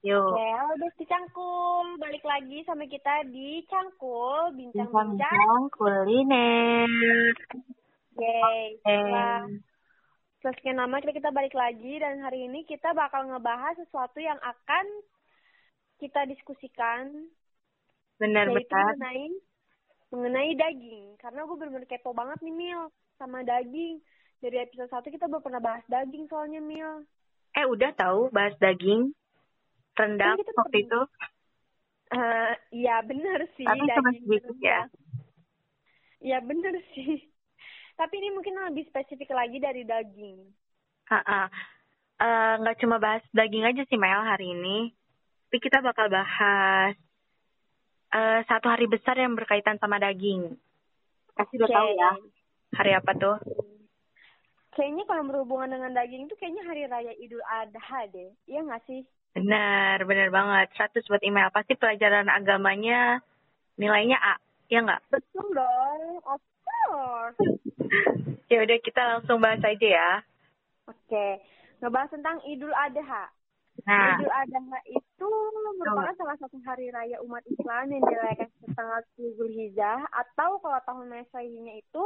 [0.00, 0.32] Yuk.
[0.32, 2.00] Oke, halo Besti Cangkul.
[2.00, 5.12] Balik lagi sama kita di Cangkul, bincang-bincang.
[5.20, 6.88] Bincang kuliner.
[8.16, 8.80] Yeay.
[8.80, 8.80] Oke.
[8.80, 9.44] Setelah
[10.40, 14.40] setelah sekian lama kita, kita balik lagi dan hari ini kita bakal ngebahas sesuatu yang
[14.40, 14.86] akan
[16.00, 18.96] kita diskusikan yaitu Benar-benar.
[18.96, 19.24] mengenai
[20.08, 21.20] mengenai daging.
[21.20, 22.88] Karena gue bener-bener kepo banget nih Mil
[23.20, 24.00] sama daging.
[24.40, 27.04] Dari episode 1 kita belum pernah bahas daging soalnya Mil.
[27.52, 29.12] Eh, udah tahu bahas daging?
[29.98, 31.00] Rendang Kan waktu pernah- itu?
[32.10, 33.66] Eh, iya bener sih.
[33.66, 34.80] Tapi cuma sedikit ya.
[36.20, 37.22] Iya bener sih.
[38.00, 40.38] Tapi ini mungkin lebih spesifik lagi dari daging.
[42.20, 44.90] Eh, nggak cuma bahas daging aja sih Mel hari ini.
[45.48, 46.94] Tapi kita bakal bahas
[48.10, 50.58] eh, satu hari besar yang berkaitan sama daging.
[51.34, 51.76] Pasti udah Oke.
[51.78, 52.12] tahu ya.
[52.70, 53.36] Hari apa tuh?
[54.70, 58.30] Kayaknya kalau berhubungan dengan daging itu kayaknya hari raya Idul Adha deh.
[58.46, 59.02] Iya nggak sih?
[59.30, 60.66] Benar, benar banget.
[60.74, 61.54] 100 buat email.
[61.54, 63.22] Pasti pelajaran agamanya
[63.78, 64.34] nilainya A.
[64.70, 65.02] Ya nggak?
[65.10, 66.02] Betul dong.
[66.26, 67.38] Of course.
[68.50, 70.10] ya udah kita langsung bahas aja ya.
[70.90, 71.42] Oke.
[71.80, 73.30] Ngebahas tentang Idul Adha.
[73.86, 75.30] Nah, Idul Adha itu
[75.80, 78.50] merupakan salah satu hari raya umat Islam yang dirayakan
[79.16, 82.02] 10 Zulhijjah atau kalau tahun Masehinya itu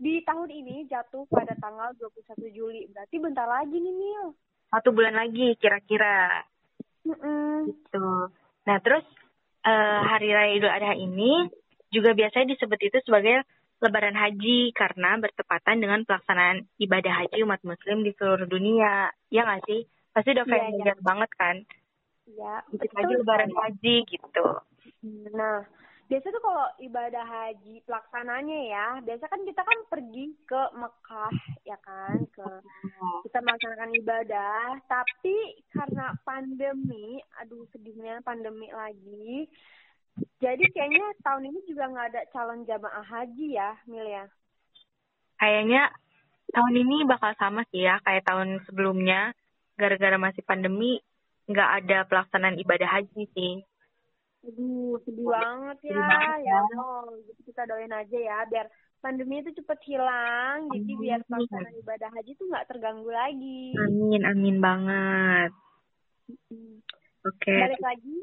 [0.00, 2.88] di tahun ini jatuh pada tanggal 21 Juli.
[2.88, 4.32] Berarti bentar lagi nih, Mil.
[4.72, 6.46] satu bulan lagi kira-kira.
[7.06, 7.70] Mm-mm.
[7.70, 8.08] Gitu.
[8.66, 9.04] Nah, terus
[9.64, 11.48] eh, hari raya Idul Adha ini
[11.90, 13.42] juga biasanya disebut itu sebagai
[13.80, 19.08] Lebaran Haji karena bertepatan dengan pelaksanaan ibadah haji umat Muslim di seluruh dunia.
[19.32, 19.88] Ya nggak sih?
[20.12, 20.60] Pasti udah Iya, iya.
[20.68, 21.56] familiar banget kan?
[22.28, 23.50] Ya, Dikit betul lagi Lebaran.
[23.56, 24.46] Haji gitu.
[25.32, 25.64] Nah,
[26.10, 31.78] biasa tuh kalau ibadah haji pelaksananya ya, biasa kan kita kan pergi ke Mekah ya
[31.86, 32.46] kan, ke
[33.30, 39.46] kita melaksanakan ibadah, tapi karena pandemi, aduh sedihnya pandemi lagi.
[40.42, 44.26] Jadi kayaknya tahun ini juga nggak ada calon jamaah haji ya, Mil ya.
[45.38, 45.94] Kayaknya
[46.50, 49.30] tahun ini bakal sama sih ya kayak tahun sebelumnya.
[49.78, 50.98] Gara-gara masih pandemi,
[51.46, 53.62] nggak ada pelaksanaan ibadah haji sih.
[54.40, 55.92] Aduh, sedih banget ya.
[55.92, 56.58] Sedih banget ya ya.
[56.64, 58.66] Allah, gitu kita doain aja ya biar
[59.00, 60.68] pandemi itu cepet hilang.
[60.72, 61.02] Jadi Amin.
[61.02, 63.62] biar pelaksanaan ibadah haji tuh nggak terganggu lagi.
[63.76, 65.50] Amin, amin banget.
[66.48, 66.78] Hmm.
[67.20, 68.16] Oke, Balik lagi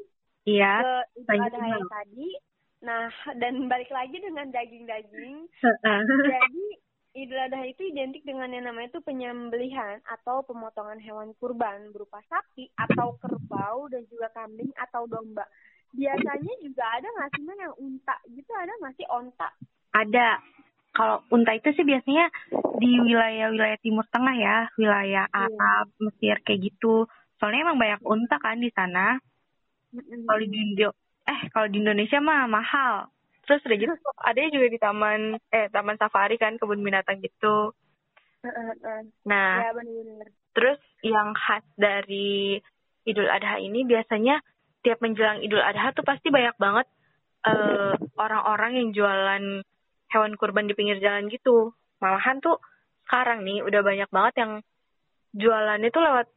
[0.50, 1.04] iya.
[1.22, 2.30] ke Adha yang tadi.
[2.82, 3.10] Nah,
[3.42, 5.38] dan balik lagi dengan daging-daging.
[6.02, 6.66] Jadi
[7.18, 12.70] Idul Adha itu identik dengan yang namanya itu penyembelihan atau pemotongan hewan kurban berupa sapi
[12.78, 15.42] atau kerbau dan juga kambing atau domba.
[15.94, 19.50] Biasanya juga ada nggak sih Mel, yang unta gitu ada nggak sih onta?
[19.94, 20.30] Ada.
[20.92, 22.26] Kalau unta itu sih biasanya
[22.82, 25.38] di wilayah-wilayah Timur Tengah ya, wilayah Iya.
[25.46, 27.06] Arab, Mesir kayak gitu.
[27.38, 29.22] Soalnya emang banyak unta kan di sana.
[29.94, 30.90] Kalau di Indo,
[31.24, 33.08] eh kalau di Indonesia mah mahal.
[33.46, 33.94] Terus udah gitu
[34.30, 35.20] ada juga di taman
[35.50, 37.72] eh taman safari kan kebun binatang gitu.
[39.26, 40.30] Nah, Ya benar-benar.
[40.54, 42.58] terus yang khas dari
[43.04, 44.40] Idul Adha ini biasanya
[44.88, 46.88] tiap menjelang Idul Adha tuh pasti banyak banget
[47.44, 49.44] eh, orang-orang yang jualan
[50.08, 51.76] hewan kurban di pinggir jalan gitu.
[52.00, 52.56] Malahan tuh
[53.04, 54.52] sekarang nih udah banyak banget yang
[55.36, 56.28] jualannya tuh lewat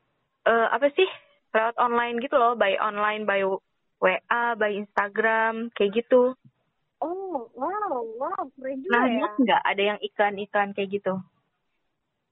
[0.50, 1.06] eh, apa sih?
[1.55, 3.43] Lewat online gitu loh, by online, by
[4.03, 6.34] WA, by Instagram, kayak gitu.
[7.00, 9.12] Oh, wow, wow, keren juga Nah, ya.
[9.19, 11.15] lihat nggak ada yang iklan-iklan kayak gitu?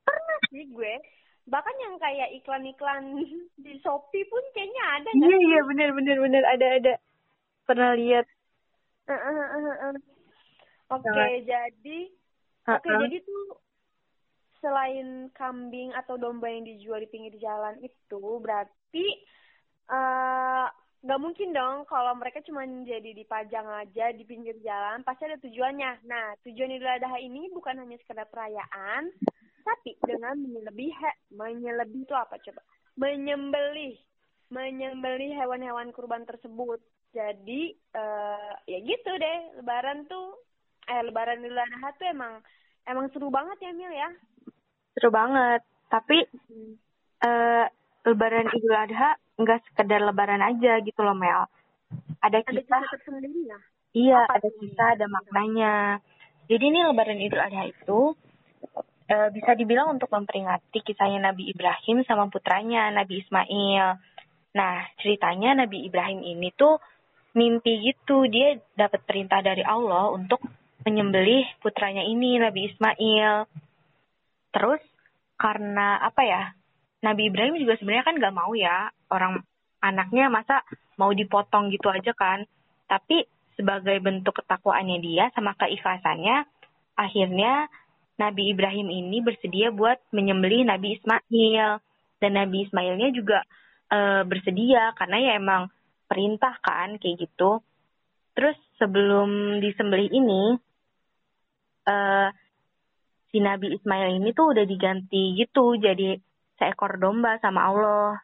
[0.05, 0.95] Pernah sih gue.
[1.49, 3.05] Bahkan yang kayak iklan-iklan
[3.65, 5.47] di Shopee pun kayaknya ada Iya, sih?
[5.49, 6.95] iya, bener, bener, bener, ada, ada.
[7.65, 8.27] Pernah lihat.
[9.09, 9.95] Eh, eh, eh, eh.
[10.89, 11.31] Oke, Sangat.
[11.45, 11.99] jadi
[12.69, 13.01] oke Ha-ha.
[13.01, 13.45] jadi tuh
[14.59, 19.07] selain kambing atau domba yang dijual di pinggir jalan itu berarti
[19.89, 20.67] eh
[20.99, 26.05] nggak mungkin dong kalau mereka cuma jadi dipajang aja di pinggir jalan pasti ada tujuannya.
[26.05, 29.09] Nah tujuan Idul Adha ini bukan hanya sekedar perayaan,
[29.65, 30.93] tapi dengan menyelebih
[31.35, 32.63] menyelebih itu apa coba?
[32.99, 33.97] Menyembelih
[34.49, 36.81] menyembelih hewan-hewan kurban tersebut.
[37.13, 40.37] Jadi eh ya gitu deh, lebaran tuh
[40.89, 42.41] eh lebaran Idul Adha tuh emang
[42.89, 44.09] emang seru banget ya Mil ya.
[44.97, 45.61] Seru banget.
[45.89, 46.19] Tapi
[47.25, 47.67] eh
[48.09, 51.45] Lebaran Idul Adha nggak sekedar Lebaran aja gitu loh Mel.
[52.25, 53.59] Ada Ada kisah, cerita tersendiri ya.
[53.97, 55.75] iya apa ada kisah, ada maknanya.
[56.49, 58.17] Jadi ini Lebaran Idul Adha itu
[59.09, 63.87] eh, bisa dibilang untuk memperingati kisahnya Nabi Ibrahim sama putranya Nabi Ismail.
[64.55, 66.79] Nah ceritanya Nabi Ibrahim ini tuh
[67.37, 70.41] mimpi gitu dia dapat perintah dari Allah untuk
[70.85, 73.49] menyembelih putranya ini Nabi Ismail.
[74.55, 74.83] Terus
[75.37, 76.43] karena apa ya?
[76.99, 79.39] Nabi Ibrahim juga sebenarnya kan gak mau ya orang
[79.79, 80.67] anaknya masa
[80.99, 82.43] mau dipotong gitu aja kan.
[82.91, 83.23] Tapi
[83.55, 86.47] sebagai bentuk ketakwaannya dia sama keikhlasannya,
[86.99, 87.71] akhirnya
[88.19, 91.79] Nabi Ibrahim ini bersedia buat menyembelih Nabi Ismail.
[92.19, 93.47] Dan Nabi Ismailnya juga
[93.87, 95.71] e, bersedia karena ya emang
[96.11, 97.63] perintah kan kayak gitu.
[98.35, 100.59] Terus sebelum disembelih ini,
[101.87, 101.97] e,
[103.31, 106.19] si Nabi Ismail ini tuh udah diganti gitu jadi
[106.59, 108.19] seekor domba sama Allah.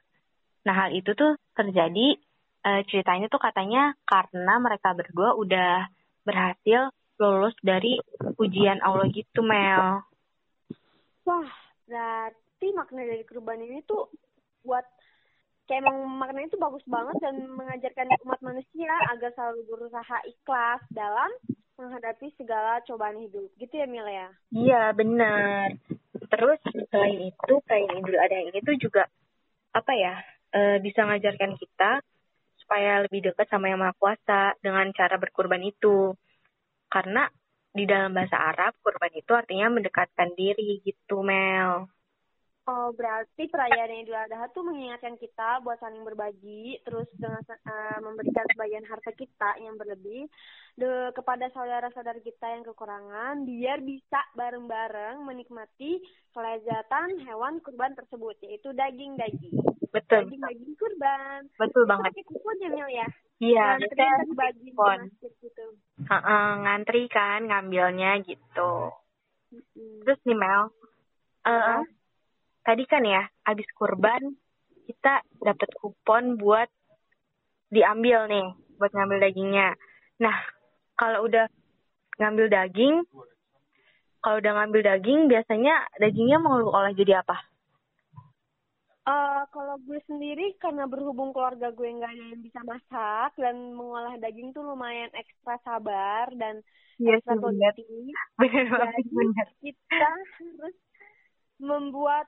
[0.67, 2.19] Nah hal itu tuh terjadi
[2.65, 5.87] uh, ceritanya tuh katanya karena mereka berdua udah
[6.25, 7.99] berhasil lulus dari
[8.39, 10.03] ujian Allah gitu Mel.
[11.25, 11.49] Wah,
[11.87, 14.11] berarti makna dari kurban ini tuh
[14.65, 14.85] buat
[15.65, 21.31] kayak emang maknanya itu bagus banget dan mengajarkan umat manusia agar selalu berusaha ikhlas dalam
[21.81, 23.49] menghadapi segala cobaan hidup.
[23.57, 24.29] Gitu ya Mila ya?
[24.53, 25.75] Iya, benar.
[26.31, 26.61] Terus
[26.91, 29.09] selain itu, kain Idul Adha ini tuh juga
[29.75, 30.15] apa ya?
[30.55, 31.99] E, bisa mengajarkan kita
[32.63, 36.15] supaya lebih dekat sama Yang Maha Kuasa dengan cara berkurban itu.
[36.95, 37.23] Karena
[37.79, 41.91] di dalam bahasa Arab, kurban itu artinya mendekatkan diri gitu, Mel.
[42.65, 48.41] Oh, berarti perayaan Idul Adha tuh mengingatkan kita buat saling berbagi, terus dengan uh, memberikan
[48.57, 50.25] sebagian harta kita yang berlebih
[50.73, 56.01] de, kepada saudara-saudara kita yang kekurangan, biar bisa bareng-bareng menikmati
[56.33, 59.61] kelezatan hewan kurban tersebut, yaitu daging-daging.
[59.93, 60.25] Betul.
[60.25, 61.45] Daging-daging kurban.
[61.61, 62.17] Betul banget.
[62.17, 63.09] Pakai kupon ya, Mil ya?
[63.45, 65.13] Iya, kita bagi kupon.
[65.21, 65.65] gitu.
[66.09, 68.89] Uh -uh, ngantri kan ngambilnya gitu.
[69.77, 70.73] Terus nih Mel,
[71.45, 71.85] uh, uh
[72.65, 74.35] tadi kan ya habis kurban
[74.85, 76.69] kita dapat kupon buat
[77.73, 79.69] diambil nih buat ngambil dagingnya.
[80.21, 80.37] Nah
[80.99, 81.47] kalau udah
[82.19, 83.03] ngambil daging,
[84.23, 87.37] kalau udah ngambil daging biasanya dagingnya mau lu olah jadi apa?
[89.05, 94.17] Uh, kalau gue sendiri karena berhubung keluarga gue nggak ada yang bisa masak dan mengolah
[94.17, 96.65] daging tuh lumayan ekstra sabar dan
[96.97, 97.85] yes, ekstra teliti.
[98.41, 99.29] Jadi
[99.61, 100.77] kita harus
[101.59, 102.27] membuat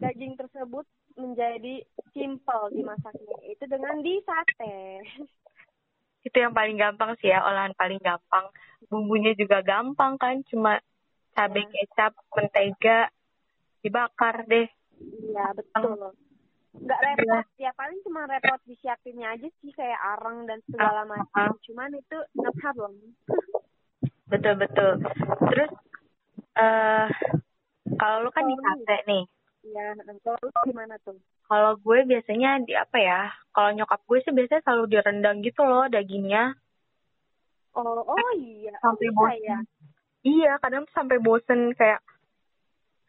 [0.00, 0.86] daging tersebut
[1.18, 1.84] menjadi
[2.16, 5.04] simple dimasaknya itu dengan di sate
[6.26, 8.46] itu yang paling gampang sih ya olahan paling gampang.
[8.88, 10.80] Bumbunya juga gampang kan cuma
[11.32, 11.70] cabai ya.
[11.84, 12.98] kecap mentega
[13.80, 14.68] dibakar deh.
[15.00, 16.12] Iya betul.
[16.70, 17.44] Nggak repot.
[17.58, 21.50] ya paling cuma repot disiapinnya aja sih kayak arang dan segala ah, macam.
[21.50, 22.92] uh, cuman itu no problem.
[24.28, 24.92] Betul betul.
[25.50, 25.72] Terus
[26.60, 27.06] eh uh,
[28.10, 29.24] kalau lu kan di sate nih
[29.60, 29.92] Iya,
[30.24, 31.20] kalau lu gimana tuh?
[31.44, 33.28] Kalau gue biasanya di apa ya?
[33.52, 36.56] Kalau nyokap gue sih biasanya selalu direndang gitu loh dagingnya.
[37.76, 38.72] Oh, oh iya.
[38.80, 39.44] Sampai oh, bosen.
[39.44, 39.58] Ya?
[40.24, 42.00] Iya, kadang sampai bosen kayak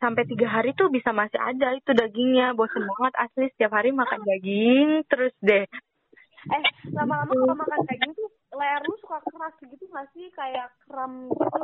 [0.01, 4.25] sampai tiga hari tuh bisa masih ada itu dagingnya bosen banget asli setiap hari makan
[4.25, 5.69] daging terus deh
[6.49, 6.63] eh
[6.97, 11.63] lama-lama kalau makan daging tuh leher lu suka keras gitu nggak sih kayak kram gitu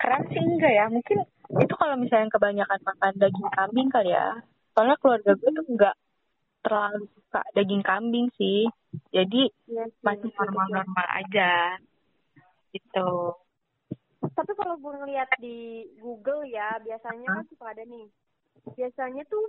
[0.00, 1.28] kram sih enggak ya mungkin
[1.62, 4.28] itu kalau misalnya kebanyakan makan daging kambing kali ya.
[4.74, 5.96] Soalnya keluarga gue tuh enggak
[6.60, 8.66] terlalu suka daging kambing sih.
[9.12, 11.78] Jadi ya, sih, masih normal-normal aja.
[12.74, 13.10] Gitu.
[14.26, 18.06] Tapi kalau gue ngeliat di Google ya biasanya kan suka ada nih.
[18.74, 19.46] Biasanya tuh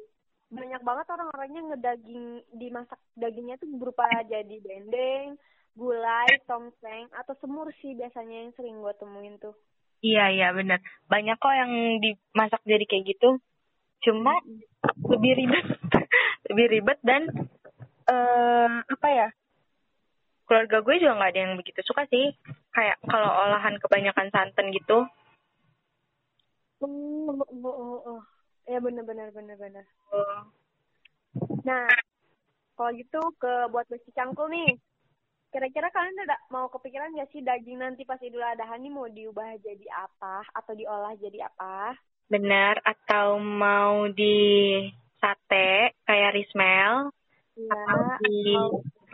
[0.47, 5.35] banyak banget orang-orangnya ngedaging dimasak dagingnya tuh berupa jadi dendeng
[5.75, 9.53] gulai tongseng atau semur sih biasanya yang sering gue temuin tuh
[10.01, 10.79] Iya iya benar.
[11.09, 13.41] Banyak kok yang dimasak jadi kayak gitu.
[14.05, 14.33] Cuma
[15.09, 15.65] lebih ribet,
[16.53, 17.25] lebih ribet dan
[18.05, 19.27] uh, apa ya?
[20.47, 22.31] Keluarga gue juga nggak ada yang begitu suka sih.
[22.71, 25.09] Kayak kalau olahan kebanyakan santan gitu.
[26.77, 28.21] Oh, oh, oh, oh.
[28.69, 29.85] Ya benar benar benar benar.
[30.13, 30.45] Oh.
[31.65, 31.89] Nah,
[32.77, 34.77] kalau gitu ke buat besi cangkul nih.
[35.47, 39.55] Kira-kira kalian udah mau kepikiran gak sih daging nanti pas Idul Adha ini mau diubah
[39.63, 41.95] jadi apa atau diolah jadi apa?
[42.27, 44.83] Benar, atau mau di
[45.23, 47.09] sate kayak Rismel
[47.55, 48.53] ya, atau di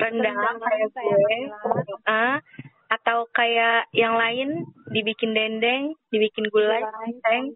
[0.01, 1.37] rendang kayak gue,
[2.09, 2.41] uh,
[2.89, 7.53] atau kayak yang lain dibikin dendeng, dibikin gulai, dendeng,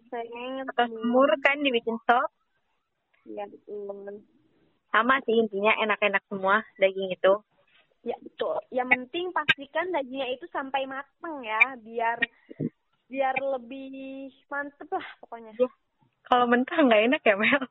[0.70, 2.30] atau semur kan dibikin sop.
[3.26, 4.22] Iya, betul.
[4.94, 7.34] Sama sih intinya enak-enak semua daging itu.
[8.06, 8.56] Ya betul.
[8.70, 12.18] Yang penting pastikan dagingnya itu sampai mateng ya, biar
[13.08, 15.52] biar lebih mantep lah pokoknya.
[15.56, 15.68] Ya.
[16.28, 17.62] Kalau mentah nggak enak ya Mel?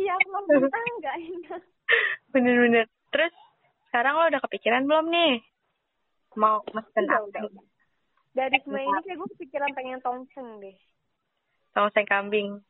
[0.00, 1.62] iya, kalau mentah nggak enak.
[2.32, 2.86] Bener-bener.
[3.12, 3.34] Terus
[3.92, 5.34] sekarang lo udah kepikiran belum nih?
[6.40, 7.28] Mau mesen apa?
[7.28, 7.44] Udah.
[8.32, 10.76] Dari semua ini kayak gue kepikiran pengen tongseng deh.
[11.76, 12.64] Tongseng kambing?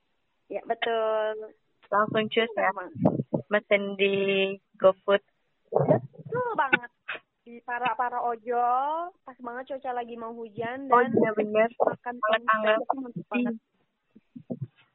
[0.51, 1.55] Ya betul.
[1.87, 2.71] Langsung cus ya?
[3.47, 4.15] Mesen di
[4.83, 5.23] GoFood
[7.61, 11.69] para para ojol, pas banget cuaca lagi mau hujan Oh dan iya bener.
[11.75, 13.57] makan itu banget.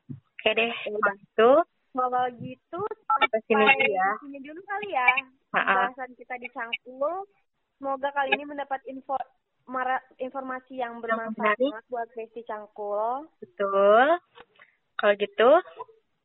[0.09, 1.15] Oke deh, Ya udah.
[1.93, 2.79] kalau gitu.
[3.03, 4.09] Sampai sini ya.
[4.21, 5.07] sini dulu kali ya.
[5.49, 7.25] Pembahasan kita di Cangkul.
[7.77, 9.17] Semoga kali ini mendapat info
[9.65, 13.27] mara, informasi yang bermanfaat buat Besti Cangkul.
[13.37, 14.07] Betul.
[14.95, 15.49] Kalau gitu,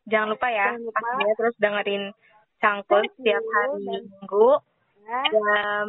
[0.06, 1.00] jangan lupa ya, Jangan lupa.
[1.02, 2.04] pastinya terus dengerin
[2.58, 4.71] Cangkul setiap hari Minggu Ya.
[5.06, 5.88] Jam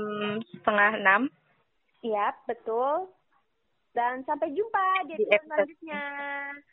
[0.53, 1.22] setengah enam.
[2.03, 3.08] Iya, betul.
[3.93, 6.05] Dan sampai jumpa di episode selanjutnya.